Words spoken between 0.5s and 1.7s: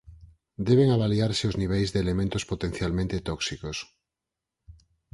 Deben avaliarse os